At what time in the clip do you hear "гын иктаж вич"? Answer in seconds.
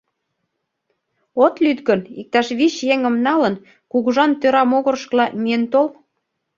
1.87-2.75